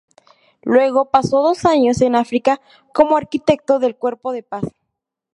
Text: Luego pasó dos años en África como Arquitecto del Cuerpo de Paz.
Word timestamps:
Luego 0.63 1.11
pasó 1.11 1.43
dos 1.43 1.63
años 1.63 2.01
en 2.01 2.15
África 2.15 2.59
como 2.91 3.17
Arquitecto 3.17 3.77
del 3.77 3.95
Cuerpo 3.97 4.31
de 4.31 4.41
Paz. 4.41 4.63